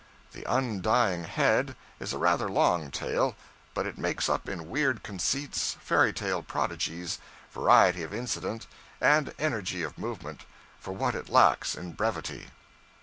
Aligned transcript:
'The 0.31 0.43
Undying 0.45 1.25
Head' 1.25 1.75
is 1.99 2.11
a 2.11 2.17
rather 2.17 2.49
long 2.49 2.89
tale, 2.89 3.35
but 3.75 3.85
it 3.85 3.99
makes 3.99 4.27
up 4.27 4.49
in 4.49 4.67
weird 4.67 5.03
conceits, 5.03 5.77
fairy 5.79 6.11
tale 6.11 6.41
prodigies, 6.41 7.19
variety 7.51 8.01
of 8.01 8.11
incident, 8.11 8.65
and 8.99 9.31
energy 9.37 9.83
of 9.83 9.99
movement, 9.99 10.45
for 10.79 10.91
what 10.91 11.13
it 11.13 11.29
lacks 11.29 11.75
in 11.75 11.91
brevity. 11.93 12.47